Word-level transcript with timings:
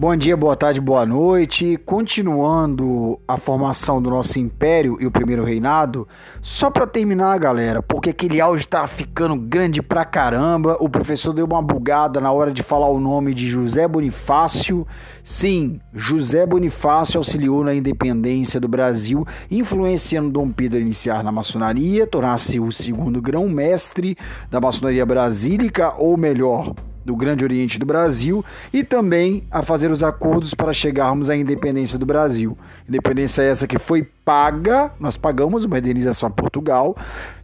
Bom 0.00 0.16
dia, 0.16 0.34
boa 0.34 0.56
tarde, 0.56 0.80
boa 0.80 1.04
noite. 1.04 1.76
Continuando 1.84 3.20
a 3.28 3.36
formação 3.36 4.00
do 4.00 4.08
nosso 4.08 4.38
império 4.38 4.96
e 4.98 5.04
o 5.04 5.10
primeiro 5.10 5.44
reinado, 5.44 6.08
só 6.40 6.70
para 6.70 6.86
terminar, 6.86 7.38
galera, 7.38 7.82
porque 7.82 8.08
aquele 8.08 8.40
áudio 8.40 8.66
tá 8.66 8.86
ficando 8.86 9.36
grande 9.36 9.82
pra 9.82 10.06
caramba. 10.06 10.78
O 10.80 10.88
professor 10.88 11.34
deu 11.34 11.44
uma 11.44 11.60
bugada 11.60 12.18
na 12.18 12.32
hora 12.32 12.50
de 12.50 12.62
falar 12.62 12.88
o 12.88 12.98
nome 12.98 13.34
de 13.34 13.46
José 13.46 13.86
Bonifácio. 13.86 14.86
Sim, 15.22 15.78
José 15.92 16.46
Bonifácio 16.46 17.18
auxiliou 17.18 17.62
na 17.62 17.74
independência 17.74 18.58
do 18.58 18.68
Brasil, 18.68 19.26
influenciando 19.50 20.30
Dom 20.30 20.50
Pedro 20.50 20.78
a 20.78 20.80
iniciar 20.80 21.22
na 21.22 21.30
maçonaria, 21.30 22.06
tornar-se 22.06 22.58
o 22.58 22.72
segundo 22.72 23.20
grão-mestre 23.20 24.16
da 24.50 24.62
maçonaria 24.62 25.04
brasílica, 25.04 25.92
ou 25.98 26.16
melhor, 26.16 26.72
do 27.04 27.16
Grande 27.16 27.44
Oriente 27.44 27.78
do 27.78 27.86
Brasil 27.86 28.44
e 28.72 28.84
também 28.84 29.44
a 29.50 29.62
fazer 29.62 29.90
os 29.90 30.02
acordos 30.02 30.54
para 30.54 30.72
chegarmos 30.72 31.30
à 31.30 31.36
independência 31.36 31.98
do 31.98 32.06
Brasil. 32.06 32.56
Independência 32.88 33.42
essa 33.42 33.66
que 33.66 33.78
foi 33.78 34.02
paga, 34.02 34.92
nós 34.98 35.16
pagamos 35.16 35.64
uma 35.64 35.78
indenização 35.78 36.28
a 36.28 36.32
Portugal, 36.32 36.96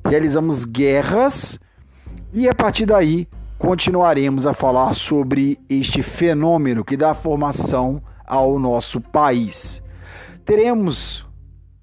realizamos 0.04 0.64
guerras 0.64 1.58
e 2.32 2.48
a 2.48 2.54
partir 2.54 2.86
daí 2.86 3.26
continuaremos 3.58 4.46
a 4.46 4.52
falar 4.52 4.94
sobre 4.94 5.58
este 5.68 6.02
fenômeno 6.02 6.84
que 6.84 6.96
dá 6.96 7.14
formação 7.14 8.02
ao 8.26 8.58
nosso 8.58 9.00
país. 9.00 9.82
Teremos, 10.44 11.26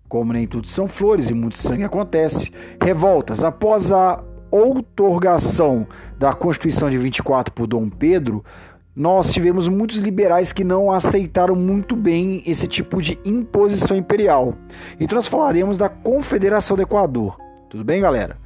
como 0.07 0.31
nem 0.31 0.45
tudo 0.45 0.67
são 0.67 0.87
flores 0.87 1.29
e 1.29 1.33
muito 1.33 1.57
sangue 1.57 1.83
acontece, 1.83 2.51
revoltas 2.79 3.43
após 3.43 3.91
a 3.91 4.23
outorgação 4.53 5.87
da 6.17 6.31
Constituição 6.33 6.89
de 6.89 6.97
24 6.97 7.51
por 7.51 7.65
Dom 7.65 7.89
Pedro, 7.89 8.45
nós 8.95 9.33
tivemos 9.33 9.67
muitos 9.67 9.97
liberais 9.97 10.53
que 10.53 10.63
não 10.63 10.91
aceitaram 10.91 11.55
muito 11.55 11.95
bem 11.95 12.43
esse 12.45 12.67
tipo 12.67 13.01
de 13.01 13.17
imposição 13.25 13.97
imperial. 13.97 14.53
Então 14.99 15.15
nós 15.15 15.27
falaremos 15.27 15.79
da 15.79 15.89
Confederação 15.89 16.77
do 16.77 16.83
Equador. 16.83 17.35
Tudo 17.67 17.83
bem, 17.83 17.99
galera? 17.99 18.37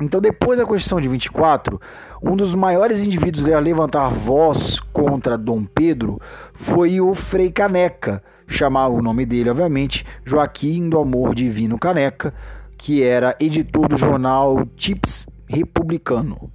Então, 0.00 0.18
depois 0.18 0.58
da 0.58 0.64
Constituição 0.64 0.98
de 0.98 1.08
24, 1.08 1.78
um 2.22 2.34
dos 2.34 2.54
maiores 2.54 3.00
indivíduos 3.02 3.44
a 3.52 3.58
levantar 3.58 4.08
voz 4.08 4.80
contra 4.94 5.36
Dom 5.36 5.66
Pedro 5.66 6.18
foi 6.54 7.02
o 7.02 7.12
Frei 7.12 7.52
Caneca, 7.52 8.22
chamava 8.46 8.94
o 8.94 9.02
nome 9.02 9.26
dele, 9.26 9.50
obviamente, 9.50 10.06
Joaquim 10.24 10.88
do 10.88 10.98
Amor 10.98 11.34
Divino 11.34 11.78
Caneca, 11.78 12.32
que 12.80 13.02
era 13.02 13.36
editor 13.38 13.88
do 13.88 13.96
jornal 13.98 14.64
Tips 14.74 15.26
Republicano. 15.46 16.50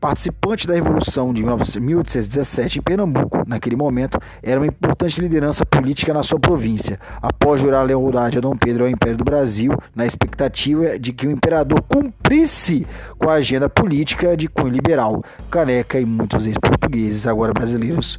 Participante 0.00 0.66
da 0.66 0.74
Revolução 0.74 1.32
de 1.32 1.40
1817 1.44 2.80
em 2.80 2.82
Pernambuco, 2.82 3.44
naquele 3.46 3.76
momento, 3.76 4.18
era 4.42 4.58
uma 4.58 4.66
importante 4.66 5.20
liderança 5.20 5.64
política 5.64 6.12
na 6.12 6.24
sua 6.24 6.40
província, 6.40 6.98
após 7.22 7.60
jurar 7.60 7.86
lealdade 7.86 8.38
a 8.38 8.40
Dom 8.40 8.56
Pedro 8.56 8.84
ao 8.84 8.90
Império 8.90 9.16
do 9.16 9.24
Brasil, 9.24 9.72
na 9.94 10.04
expectativa 10.04 10.98
de 10.98 11.12
que 11.12 11.28
o 11.28 11.30
imperador 11.30 11.80
cumprisse 11.82 12.84
com 13.16 13.30
a 13.30 13.34
agenda 13.34 13.70
política 13.70 14.36
de 14.36 14.48
cunho 14.48 14.72
liberal. 14.72 15.22
Caneca 15.48 16.00
e 16.00 16.04
muitos 16.04 16.48
ex-portugueses, 16.48 17.24
agora 17.24 17.52
brasileiros, 17.52 18.18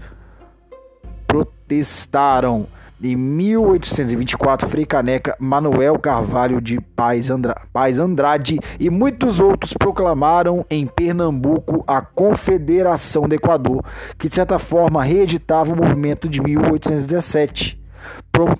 protestaram 1.27 2.67
em 3.01 3.15
1824, 3.15 4.67
Frei 4.67 4.85
Caneca, 4.85 5.35
Manuel 5.39 5.99
Carvalho 5.99 6.59
de 6.59 6.79
Paz, 6.81 7.29
Andra 7.29 7.61
Paz 7.71 7.99
Andrade 7.99 8.59
e 8.79 8.89
muitos 8.89 9.39
outros 9.39 9.73
proclamaram 9.73 10.65
em 10.69 10.87
Pernambuco 10.87 11.83
a 11.85 12.01
Confederação 12.01 13.27
do 13.27 13.35
Equador, 13.35 13.83
que 14.17 14.27
de 14.27 14.35
certa 14.35 14.57
forma 14.57 15.03
reeditava 15.03 15.73
o 15.73 15.77
movimento 15.77 16.27
de 16.27 16.41
1817. 16.41 17.79
Pro 18.31 18.57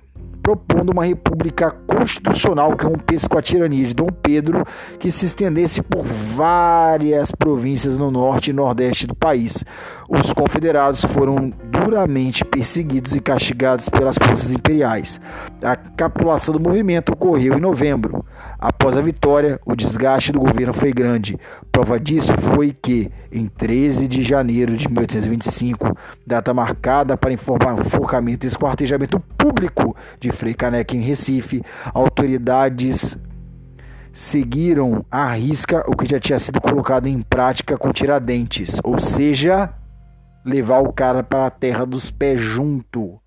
propondo 0.48 0.92
uma 0.92 1.04
república 1.04 1.72
constitucional 1.72 2.74
que 2.78 2.86
rompesse 2.86 3.28
com 3.28 3.38
a 3.38 3.42
tirania 3.42 3.86
de 3.86 3.94
Dom 3.94 4.08
Pedro, 4.08 4.66
que 4.98 5.12
se 5.12 5.26
estendesse 5.26 5.82
por 5.82 6.06
várias 6.06 7.32
províncias 7.32 7.98
no 7.98 8.10
norte 8.10 8.52
e 8.52 8.54
nordeste 8.54 9.06
do 9.06 9.14
país. 9.14 9.66
Os 10.08 10.32
confederados 10.32 11.04
foram 11.04 11.52
duramente 11.66 12.46
perseguidos 12.46 13.14
e 13.14 13.20
castigados 13.20 13.90
pelas 13.90 14.16
forças 14.18 14.54
imperiais. 14.54 15.20
A 15.62 15.76
capitulação 15.76 16.54
do 16.54 16.62
movimento 16.62 17.12
ocorreu 17.12 17.58
em 17.58 17.60
novembro. 17.60 18.26
Após 18.58 18.98
a 18.98 19.02
vitória, 19.02 19.60
o 19.66 19.76
desgaste 19.76 20.32
do 20.32 20.40
governo 20.40 20.74
foi 20.74 20.94
grande. 20.94 21.38
Prova 21.74 22.00
disso 22.00 22.32
foi 22.54 22.74
que, 22.82 23.12
em 23.32 23.48
13 23.48 24.08
de 24.08 24.24
janeiro 24.24 24.76
de 24.76 24.88
1825, 24.88 25.98
data 26.26 26.54
marcada 26.54 27.18
para 27.18 27.34
informar 27.34 27.80
enforcamento 27.80 28.46
e 28.46 28.48
esquartejamento 28.48 29.20
público 29.38 29.96
de 30.20 30.32
Frei 30.32 30.54
Caneca 30.54 30.96
em 30.96 31.02
Recife, 31.02 31.62
autoridades 31.94 33.18
seguiram 34.14 35.06
à 35.12 35.34
risca 35.34 35.84
o 35.88 35.96
que 35.96 36.10
já 36.10 36.20
tinha 36.20 36.40
sido 36.40 36.60
colocado 36.60 37.08
em 37.08 37.22
prática 37.22 37.78
com 37.78 37.92
Tiradentes, 37.92 38.80
ou 38.84 39.00
seja, 39.00 39.70
levar 40.44 40.80
o 40.80 40.92
cara 40.92 41.22
para 41.22 41.46
a 41.46 41.52
terra 41.52 41.86
dos 41.86 42.10
pés 42.10 42.40
junto 42.40 43.20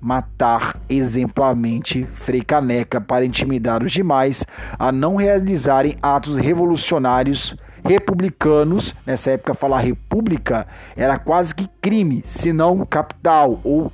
matar 0.00 0.76
exemplarmente 0.88 2.06
Frei 2.14 2.42
Caneca 2.42 3.00
para 3.00 3.24
intimidar 3.24 3.82
os 3.82 3.92
demais 3.92 4.44
a 4.78 4.90
não 4.90 5.16
realizarem 5.16 5.96
atos 6.00 6.36
revolucionários 6.36 7.54
republicanos. 7.84 8.94
Nessa 9.06 9.32
época, 9.32 9.54
falar 9.54 9.80
república 9.80 10.66
era 10.96 11.18
quase 11.18 11.54
que 11.54 11.68
crime, 11.80 12.22
se 12.24 12.52
não 12.52 12.84
capital 12.84 13.60
ou 13.64 13.92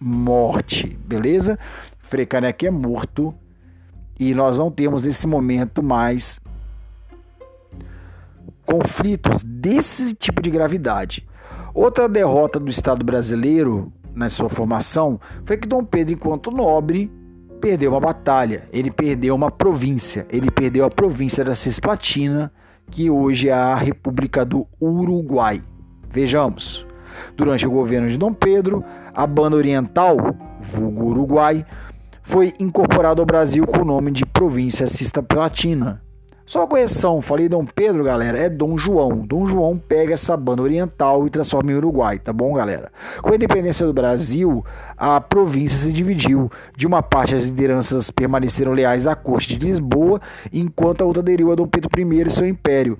morte, 0.00 0.98
beleza? 1.06 1.58
Frei 2.00 2.26
Caneca 2.26 2.66
é 2.66 2.70
morto 2.70 3.34
e 4.18 4.34
nós 4.34 4.58
não 4.58 4.70
temos 4.70 5.02
nesse 5.02 5.26
momento 5.26 5.82
mais 5.82 6.38
conflitos 8.64 9.42
desse 9.42 10.14
tipo 10.14 10.40
de 10.42 10.50
gravidade. 10.50 11.26
Outra 11.74 12.08
derrota 12.08 12.60
do 12.60 12.70
Estado 12.70 13.04
brasileiro 13.04 13.92
na 14.14 14.30
sua 14.30 14.48
formação 14.48 15.20
foi 15.44 15.56
que 15.56 15.66
Dom 15.66 15.84
Pedro, 15.84 16.14
enquanto 16.14 16.50
nobre, 16.50 17.10
perdeu 17.60 17.90
uma 17.92 18.00
batalha, 18.00 18.68
ele 18.72 18.90
perdeu 18.90 19.34
uma 19.34 19.50
província, 19.50 20.26
ele 20.30 20.50
perdeu 20.50 20.84
a 20.84 20.90
província 20.90 21.44
da 21.44 21.54
Cisplatina, 21.54 22.52
que 22.90 23.10
hoje 23.10 23.48
é 23.48 23.52
a 23.52 23.74
República 23.74 24.44
do 24.44 24.66
Uruguai. 24.80 25.62
Vejamos. 26.10 26.86
Durante 27.36 27.66
o 27.66 27.70
governo 27.70 28.08
de 28.08 28.16
Dom 28.16 28.32
Pedro, 28.32 28.84
a 29.14 29.26
banda 29.26 29.56
oriental, 29.56 30.16
vulgo 30.60 31.06
Uruguai, 31.06 31.64
foi 32.22 32.52
incorporada 32.58 33.20
ao 33.20 33.26
Brasil 33.26 33.66
com 33.66 33.82
o 33.82 33.84
nome 33.84 34.10
de 34.10 34.24
Província 34.24 34.86
Cisplatina, 34.86 36.02
só 36.46 36.60
uma 36.60 36.66
correção, 36.66 37.22
falei 37.22 37.48
Dom 37.48 37.64
Pedro, 37.64 38.04
galera, 38.04 38.38
é 38.38 38.50
Dom 38.50 38.76
João. 38.76 39.18
Dom 39.26 39.46
João 39.46 39.78
pega 39.78 40.12
essa 40.12 40.36
banda 40.36 40.62
oriental 40.62 41.26
e 41.26 41.30
transforma 41.30 41.72
em 41.72 41.74
Uruguai, 41.74 42.18
tá 42.18 42.34
bom, 42.34 42.52
galera? 42.52 42.92
Com 43.22 43.32
a 43.32 43.34
independência 43.34 43.86
do 43.86 43.94
Brasil, 43.94 44.64
a 44.96 45.18
província 45.22 45.78
se 45.78 45.90
dividiu. 45.90 46.50
De 46.76 46.86
uma 46.86 47.02
parte, 47.02 47.34
as 47.34 47.46
lideranças 47.46 48.10
permaneceram 48.10 48.72
leais 48.72 49.06
à 49.06 49.14
corte 49.14 49.56
de 49.56 49.66
Lisboa, 49.66 50.20
enquanto 50.52 51.00
a 51.00 51.06
outra 51.06 51.22
aderiu 51.22 51.50
a 51.50 51.54
Dom 51.54 51.66
Pedro 51.66 51.88
I 51.98 52.22
e 52.26 52.30
seu 52.30 52.46
império. 52.46 52.98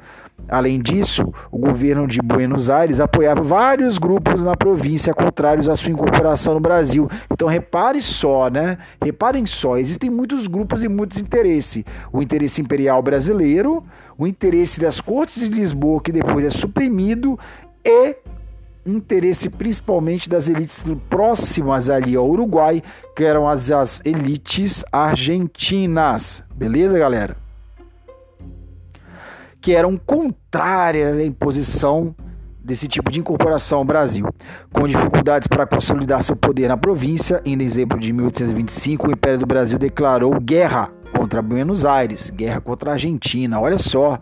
Além 0.48 0.80
disso, 0.80 1.32
o 1.50 1.58
governo 1.58 2.06
de 2.06 2.20
Buenos 2.20 2.68
Aires 2.68 3.00
apoiava 3.00 3.42
vários 3.42 3.98
grupos 3.98 4.42
na 4.42 4.56
província 4.56 5.14
contrários 5.14 5.68
à 5.68 5.74
sua 5.74 5.90
incorporação 5.90 6.54
no 6.54 6.60
Brasil. 6.60 7.08
Então 7.30 7.48
repare 7.48 8.02
só, 8.02 8.48
né? 8.48 8.78
Reparem 9.02 9.46
só, 9.46 9.76
existem 9.76 10.10
muitos 10.10 10.46
grupos 10.46 10.84
e 10.84 10.88
muitos 10.88 11.18
interesses. 11.18 11.84
O 12.12 12.22
interesse 12.22 12.60
imperial 12.60 13.02
brasileiro, 13.02 13.82
o 14.18 14.26
interesse 14.26 14.80
das 14.80 15.00
cortes 15.00 15.48
de 15.48 15.54
Lisboa, 15.54 16.00
que 16.00 16.12
depois 16.12 16.44
é 16.44 16.50
suprimido, 16.50 17.38
e 17.84 18.16
interesse 18.86 19.48
principalmente 19.48 20.28
das 20.28 20.48
elites 20.48 20.84
próximas 21.08 21.88
ali 21.88 22.14
ao 22.16 22.28
Uruguai, 22.28 22.82
que 23.16 23.24
eram 23.24 23.48
as, 23.48 23.70
as 23.70 24.00
elites 24.04 24.84
argentinas. 24.92 26.42
Beleza, 26.54 26.98
galera? 26.98 27.43
Que 29.64 29.74
eram 29.74 29.96
contrárias 29.96 31.16
à 31.16 31.24
imposição 31.24 32.14
desse 32.62 32.86
tipo 32.86 33.10
de 33.10 33.18
incorporação 33.18 33.78
ao 33.78 33.84
Brasil. 33.84 34.28
Com 34.70 34.86
dificuldades 34.86 35.48
para 35.48 35.66
consolidar 35.66 36.22
seu 36.22 36.36
poder 36.36 36.68
na 36.68 36.76
província, 36.76 37.40
em 37.46 37.56
dezembro 37.56 37.98
de 37.98 38.12
1825, 38.12 39.08
o 39.08 39.10
Império 39.10 39.38
do 39.38 39.46
Brasil 39.46 39.78
declarou 39.78 40.38
guerra 40.38 40.90
contra 41.16 41.40
Buenos 41.40 41.86
Aires, 41.86 42.28
guerra 42.28 42.60
contra 42.60 42.90
a 42.90 42.92
Argentina, 42.92 43.58
olha 43.58 43.78
só. 43.78 44.18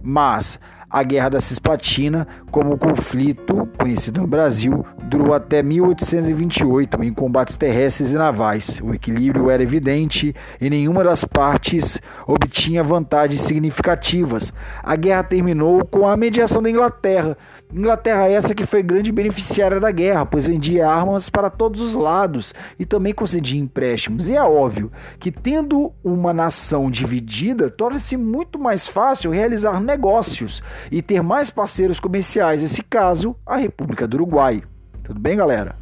Mas 0.00 0.60
A 0.90 1.02
Guerra 1.02 1.28
da 1.28 1.40
Cisplatina, 1.42 2.26
como 2.50 2.72
o 2.72 2.78
conflito 2.78 3.68
conhecido 3.78 4.22
no 4.22 4.26
Brasil, 4.26 4.86
durou 5.02 5.34
até 5.34 5.62
1828 5.62 7.04
em 7.04 7.12
combates 7.12 7.58
terrestres 7.58 8.12
e 8.12 8.16
navais. 8.16 8.80
O 8.82 8.94
equilíbrio 8.94 9.50
era 9.50 9.62
evidente 9.62 10.34
e 10.58 10.70
nenhuma 10.70 11.04
das 11.04 11.24
partes 11.24 12.00
obtinha 12.26 12.82
vantagens 12.82 13.42
significativas. 13.42 14.50
A 14.82 14.96
guerra 14.96 15.22
terminou 15.24 15.84
com 15.84 16.08
a 16.08 16.16
mediação 16.16 16.62
da 16.62 16.70
Inglaterra. 16.70 17.36
Inglaterra 17.70 18.30
essa 18.30 18.54
que 18.54 18.64
foi 18.64 18.82
grande 18.82 19.12
beneficiária 19.12 19.78
da 19.78 19.90
guerra, 19.90 20.24
pois 20.24 20.46
vendia 20.46 20.88
armas 20.88 21.28
para 21.28 21.50
todos 21.50 21.82
os 21.82 21.94
lados 21.94 22.54
e 22.78 22.86
também 22.86 23.12
concedia 23.12 23.60
empréstimos. 23.60 24.30
E 24.30 24.36
é 24.36 24.42
óbvio 24.42 24.90
que 25.20 25.30
tendo 25.30 25.92
uma 26.02 26.32
nação 26.32 26.90
dividida, 26.90 27.68
torna-se 27.68 28.16
muito 28.16 28.58
mais 28.58 28.86
fácil 28.86 29.30
realizar 29.30 29.80
negócios 29.80 30.62
e 30.90 31.02
ter 31.02 31.22
mais 31.22 31.50
parceiros 31.50 32.00
comerciais, 32.00 32.62
nesse 32.62 32.82
caso, 32.82 33.36
a 33.46 33.56
República 33.56 34.06
do 34.06 34.14
Uruguai. 34.14 34.62
Tudo 35.04 35.20
bem, 35.20 35.36
galera? 35.36 35.74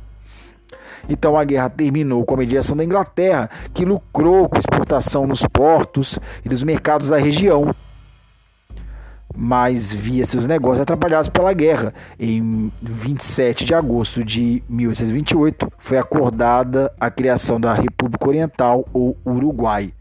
Então 1.09 1.37
a 1.37 1.45
guerra 1.45 1.71
terminou 1.71 2.25
com 2.25 2.35
a 2.35 2.39
mediação 2.39 2.77
da 2.77 2.85
Inglaterra, 2.85 3.49
que 3.73 3.85
lucrou 3.85 4.49
com 4.49 4.57
a 4.57 4.61
exportação 4.61 5.27
nos 5.27 5.45
portos 5.47 6.19
e 6.45 6.49
nos 6.49 6.63
mercados 6.63 7.09
da 7.09 7.17
região, 7.17 7.75
mas 9.35 9.93
via 9.93 10.25
seus 10.25 10.47
negócios 10.47 10.81
atrapalhados 10.81 11.29
pela 11.29 11.53
guerra. 11.53 11.93
Em 12.19 12.73
27 12.83 13.65
de 13.65 13.75
agosto 13.75 14.25
de 14.25 14.63
1828 14.69 15.71
foi 15.79 15.99
acordada 15.99 16.93
a 16.99 17.11
criação 17.11 17.61
da 17.61 17.75
República 17.75 18.29
Oriental 18.29 18.89
ou 18.93 19.17
Uruguai. 19.25 19.93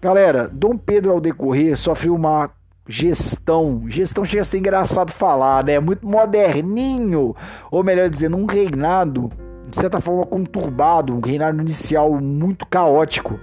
Galera, 0.00 0.50
Dom 0.52 0.76
Pedro 0.76 1.12
ao 1.12 1.20
decorrer 1.20 1.78
sofreu 1.78 2.14
uma 2.14 2.50
gestão. 2.86 3.84
Gestão 3.88 4.24
chega 4.24 4.42
a 4.42 4.44
ser 4.44 4.58
engraçado 4.58 5.10
falar, 5.12 5.64
né? 5.64 5.78
Muito 5.80 6.06
moderninho, 6.06 7.34
ou 7.70 7.82
melhor 7.82 8.08
dizendo, 8.08 8.36
um 8.36 8.46
reinado 8.46 9.30
de 9.68 9.76
certa 9.76 10.00
forma 10.00 10.24
conturbado, 10.26 11.14
um 11.14 11.20
reinado 11.20 11.60
inicial 11.60 12.12
muito 12.20 12.66
caótico. 12.66 13.38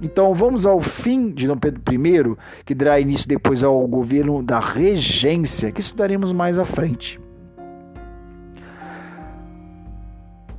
Então 0.00 0.34
vamos 0.34 0.66
ao 0.66 0.80
fim 0.80 1.30
de 1.30 1.46
Dom 1.46 1.56
Pedro 1.56 1.82
I, 1.90 2.36
que 2.64 2.74
dará 2.74 3.00
início 3.00 3.26
depois 3.28 3.62
ao 3.62 3.86
governo 3.86 4.42
da 4.42 4.60
regência, 4.60 5.72
que 5.72 5.80
estudaremos 5.80 6.32
mais 6.32 6.58
à 6.58 6.64
frente. 6.64 7.20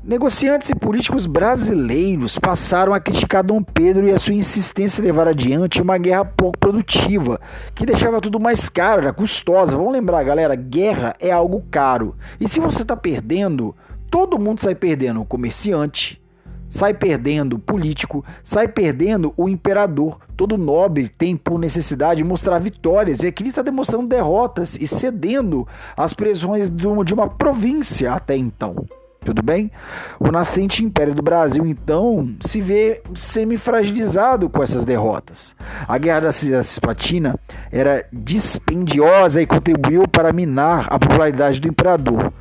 Negociantes 0.07 0.69
e 0.69 0.73
políticos 0.73 1.25
brasileiros 1.25 2.39
passaram 2.39 2.93
a 2.93 2.99
criticar 2.99 3.43
Dom 3.43 3.61
Pedro 3.61 4.07
e 4.07 4.13
a 4.13 4.17
sua 4.17 4.33
insistência 4.33 5.01
em 5.01 5.03
levar 5.03 5.27
adiante 5.27 5.81
uma 5.81 5.97
guerra 5.97 6.23
pouco 6.23 6.57
produtiva, 6.57 7.41
que 7.75 7.85
deixava 7.85 8.21
tudo 8.21 8.39
mais 8.39 8.69
caro, 8.69 9.01
era 9.01 9.11
custosa. 9.11 9.75
Vamos 9.75 9.91
lembrar, 9.91 10.23
galera, 10.23 10.55
guerra 10.55 11.13
é 11.19 11.29
algo 11.29 11.61
caro. 11.69 12.15
E 12.39 12.47
se 12.47 12.57
você 12.61 12.83
está 12.83 12.95
perdendo, 12.95 13.75
todo 14.09 14.39
mundo 14.39 14.61
sai 14.61 14.75
perdendo. 14.75 15.19
O 15.19 15.25
comerciante 15.25 16.21
sai 16.69 16.93
perdendo 16.93 17.57
o 17.57 17.59
político, 17.59 18.23
sai 18.41 18.69
perdendo 18.69 19.33
o 19.35 19.49
imperador. 19.49 20.21
Todo 20.37 20.57
nobre 20.57 21.09
tem 21.09 21.35
por 21.35 21.59
necessidade 21.59 22.23
mostrar 22.23 22.59
vitórias, 22.59 23.23
e 23.23 23.27
aqui 23.27 23.43
ele 23.43 23.49
está 23.49 23.61
demonstrando 23.61 24.07
derrotas 24.07 24.77
e 24.79 24.87
cedendo 24.87 25.67
às 25.97 26.13
pressões 26.13 26.69
de 26.69 27.13
uma 27.13 27.27
província 27.27 28.13
até 28.13 28.37
então. 28.37 28.85
Tudo 29.23 29.43
bem? 29.43 29.71
O 30.19 30.31
nascente 30.31 30.83
Império 30.83 31.13
do 31.13 31.21
Brasil, 31.21 31.65
então, 31.65 32.33
se 32.39 32.61
vê 32.61 33.01
semi-fragilizado 33.13 34.49
com 34.49 34.63
essas 34.63 34.85
derrotas. 34.85 35.55
A 35.87 35.97
Guerra 35.97 36.21
da 36.21 36.31
Cisplatina 36.31 37.37
era 37.71 38.05
dispendiosa 38.11 39.41
e 39.41 39.45
contribuiu 39.45 40.07
para 40.07 40.31
minar 40.31 40.87
a 40.89 40.97
popularidade 40.97 41.59
do 41.59 41.67
imperador, 41.67 42.31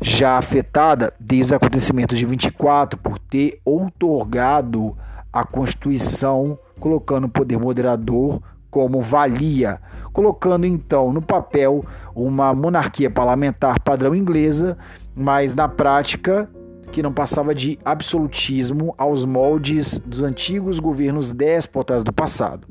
já 0.00 0.36
afetada 0.38 1.12
desde 1.18 1.46
os 1.46 1.52
acontecimentos 1.52 2.18
de 2.18 2.26
24 2.26 2.98
por 2.98 3.18
ter 3.18 3.60
outorgado 3.64 4.96
a 5.32 5.44
Constituição, 5.44 6.58
colocando 6.78 7.24
o 7.24 7.30
poder 7.30 7.58
moderador 7.58 8.40
como 8.76 9.00
valia, 9.00 9.80
colocando 10.12 10.66
então 10.66 11.10
no 11.10 11.22
papel 11.22 11.82
uma 12.14 12.52
monarquia 12.52 13.10
parlamentar 13.10 13.80
padrão 13.80 14.14
inglesa 14.14 14.76
mas 15.14 15.54
na 15.54 15.66
prática 15.66 16.46
que 16.92 17.02
não 17.02 17.10
passava 17.10 17.54
de 17.54 17.78
absolutismo 17.82 18.94
aos 18.98 19.24
moldes 19.24 19.98
dos 20.00 20.22
antigos 20.22 20.78
governos 20.78 21.32
déspotas 21.32 22.04
do 22.04 22.12
passado. 22.12 22.68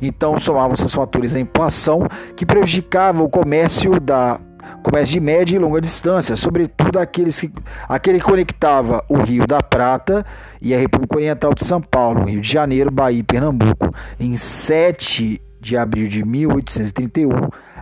Então 0.00 0.38
somavam-se 0.38 0.84
os 0.84 0.94
fatores 0.94 1.32
da 1.32 1.40
inflação 1.40 2.06
que 2.36 2.46
prejudicavam 2.46 3.24
o 3.24 3.28
comércio 3.28 3.98
da 3.98 4.40
comércio 4.82 5.14
de 5.14 5.20
média 5.20 5.56
e 5.56 5.58
longa 5.58 5.80
distância, 5.80 6.36
sobretudo 6.36 6.98
aqueles 6.98 7.40
que, 7.40 7.52
aquele 7.88 8.18
que 8.18 8.24
conectava 8.24 9.04
o 9.08 9.18
Rio 9.18 9.46
da 9.46 9.62
Prata 9.62 10.24
e 10.60 10.74
a 10.74 10.78
República 10.78 11.16
Oriental 11.16 11.54
de 11.54 11.64
São 11.64 11.80
Paulo, 11.80 12.24
Rio 12.24 12.40
de 12.40 12.52
Janeiro, 12.52 12.90
Bahia 12.90 13.20
e 13.20 13.22
Pernambuco. 13.22 13.94
Em 14.18 14.36
7 14.36 15.40
de 15.60 15.76
abril 15.76 16.08
de 16.08 16.24
1831, 16.24 17.30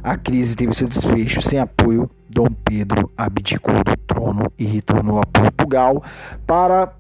a 0.03 0.17
crise 0.17 0.57
teve 0.57 0.75
seu 0.75 0.89
desfecho 0.89 1.41
sem 1.41 1.59
apoio 1.59 2.11
Dom 2.29 2.49
Pedro 2.65 3.11
abdicou 3.17 3.75
do 3.75 3.97
trono 4.07 4.53
e 4.59 4.65
retornou 4.65 5.19
a 5.19 5.27
Portugal 5.27 6.03
para 6.47 6.93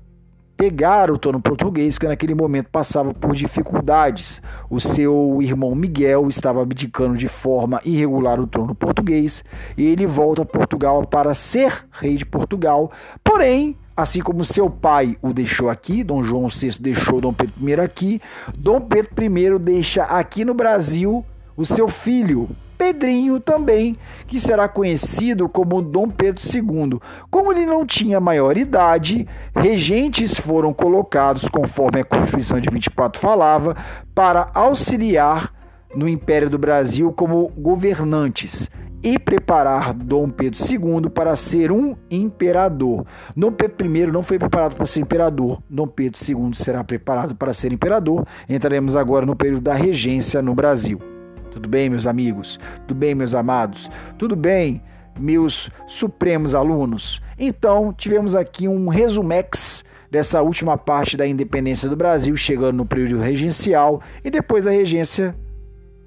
pegar 0.58 1.08
o 1.08 1.16
trono 1.16 1.40
português, 1.40 1.98
que 1.98 2.08
naquele 2.08 2.34
momento 2.34 2.68
passava 2.68 3.14
por 3.14 3.32
dificuldades. 3.32 4.42
O 4.68 4.80
seu 4.80 5.38
irmão 5.40 5.72
Miguel 5.72 6.28
estava 6.28 6.60
abdicando 6.60 7.16
de 7.16 7.28
forma 7.28 7.80
irregular 7.84 8.40
o 8.40 8.46
trono 8.48 8.74
português 8.74 9.44
e 9.76 9.86
ele 9.86 10.04
volta 10.04 10.42
a 10.42 10.44
Portugal 10.44 11.06
para 11.06 11.32
ser 11.32 11.86
rei 11.92 12.16
de 12.16 12.26
Portugal. 12.26 12.90
Porém, 13.22 13.76
assim 13.96 14.20
como 14.20 14.44
seu 14.44 14.68
pai 14.68 15.16
o 15.22 15.32
deixou 15.32 15.70
aqui, 15.70 16.02
Dom 16.02 16.24
João 16.24 16.48
VI 16.48 16.70
deixou 16.80 17.20
Dom 17.20 17.32
Pedro 17.32 17.68
I 17.68 17.74
aqui, 17.74 18.20
Dom 18.56 18.80
Pedro 18.80 19.12
I 19.24 19.58
deixa 19.60 20.02
aqui 20.02 20.44
no 20.44 20.54
Brasil 20.54 21.24
o 21.56 21.64
seu 21.64 21.86
filho, 21.86 22.48
Pedrinho 22.78 23.40
também, 23.40 23.98
que 24.28 24.38
será 24.38 24.68
conhecido 24.68 25.48
como 25.48 25.82
Dom 25.82 26.08
Pedro 26.08 26.40
II. 26.40 27.00
Como 27.28 27.52
ele 27.52 27.66
não 27.66 27.84
tinha 27.84 28.20
maioridade, 28.20 29.26
regentes 29.54 30.38
foram 30.38 30.72
colocados, 30.72 31.48
conforme 31.48 32.00
a 32.00 32.04
Constituição 32.04 32.60
de 32.60 32.70
24 32.70 33.20
falava, 33.20 33.76
para 34.14 34.48
auxiliar 34.54 35.52
no 35.94 36.08
Império 36.08 36.48
do 36.48 36.58
Brasil 36.58 37.12
como 37.12 37.48
governantes 37.48 38.70
e 39.02 39.18
preparar 39.18 39.92
Dom 39.92 40.28
Pedro 40.30 40.58
II 40.60 41.10
para 41.10 41.34
ser 41.34 41.72
um 41.72 41.96
imperador. 42.10 43.06
Dom 43.36 43.50
Pedro 43.52 43.86
I 43.86 44.06
não 44.06 44.22
foi 44.22 44.38
preparado 44.38 44.76
para 44.76 44.86
ser 44.86 45.00
imperador, 45.00 45.60
Dom 45.68 45.86
Pedro 45.86 46.20
II 46.20 46.54
será 46.54 46.84
preparado 46.84 47.34
para 47.34 47.52
ser 47.52 47.72
imperador. 47.72 48.26
Entraremos 48.48 48.94
agora 48.94 49.26
no 49.26 49.34
período 49.34 49.62
da 49.62 49.74
regência 49.74 50.40
no 50.42 50.54
Brasil. 50.54 51.17
Tudo 51.58 51.68
bem, 51.68 51.90
meus 51.90 52.06
amigos? 52.06 52.56
Tudo 52.86 52.94
bem, 52.94 53.16
meus 53.16 53.34
amados? 53.34 53.90
Tudo 54.16 54.36
bem, 54.36 54.80
meus 55.18 55.68
supremos 55.88 56.54
alunos? 56.54 57.20
Então, 57.36 57.92
tivemos 57.92 58.36
aqui 58.36 58.68
um 58.68 58.86
resumex 58.86 59.84
dessa 60.08 60.40
última 60.40 60.78
parte 60.78 61.16
da 61.16 61.26
independência 61.26 61.90
do 61.90 61.96
Brasil, 61.96 62.36
chegando 62.36 62.76
no 62.76 62.86
período 62.86 63.20
regencial 63.20 64.00
e 64.24 64.30
depois 64.30 64.66
da 64.66 64.70
regência, 64.70 65.34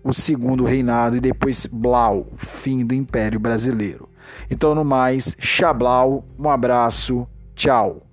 o 0.06 0.14
segundo 0.14 0.64
reinado 0.64 1.18
e 1.18 1.20
depois 1.20 1.66
Blau, 1.66 2.28
fim 2.38 2.86
do 2.86 2.96
Império 2.96 3.38
Brasileiro. 3.38 4.08
Então, 4.50 4.74
no 4.74 4.86
mais, 4.86 5.36
Xablau, 5.38 6.24
um 6.40 6.50
abraço, 6.50 7.28
tchau. 7.56 8.08